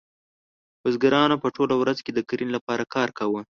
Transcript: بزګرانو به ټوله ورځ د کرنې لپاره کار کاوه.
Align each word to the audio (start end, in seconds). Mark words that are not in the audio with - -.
بزګرانو 0.81 1.35
به 1.41 1.47
ټوله 1.55 1.75
ورځ 1.81 1.97
د 2.13 2.19
کرنې 2.29 2.51
لپاره 2.57 2.83
کار 2.95 3.09
کاوه. 3.17 3.41